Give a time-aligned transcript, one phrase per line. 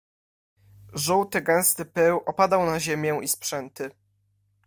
[0.93, 3.91] "Żółty gęsty pył opadał na ziemię i sprzęty."